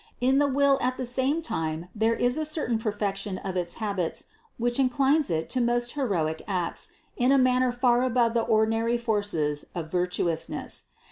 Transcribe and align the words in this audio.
In 0.19 0.39
the 0.39 0.47
will 0.47 0.79
at 0.81 0.97
the 0.97 1.05
same 1.05 1.43
time 1.43 1.87
there 1.93 2.15
is 2.15 2.35
a 2.35 2.43
certain 2.43 2.79
perfection 2.79 3.37
of 3.37 3.55
its 3.55 3.75
habits, 3.75 4.25
which 4.57 4.79
inclines 4.79 5.29
it 5.29 5.47
to 5.49 5.61
most 5.61 5.91
heroic 5.91 6.41
acts 6.47 6.89
in 7.17 7.31
a 7.31 7.37
manner 7.37 7.71
far 7.71 8.01
above 8.01 8.33
the 8.33 8.41
ordinary 8.41 8.97
forces 8.97 9.67
of 9.75 9.91
virtuousness. 9.91 10.85